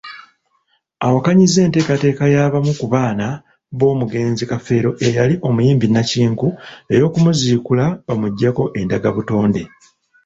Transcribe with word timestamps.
Awakanyizza 1.05 1.59
enteekateeka 1.65 2.23
y'abamu 2.33 2.71
ku 2.79 2.85
baana 2.93 3.27
b'omugenzi 3.77 4.43
Kafeero 4.51 4.89
eyali 5.07 5.35
omuyimbi 5.47 5.87
nnakinku, 5.89 6.47
ey'okumuziikula 6.93 7.85
bamujjeko 8.05 8.63
endagabutonde. 8.79 9.63